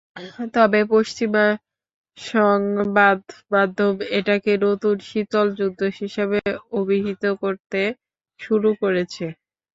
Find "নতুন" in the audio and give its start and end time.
4.65-4.95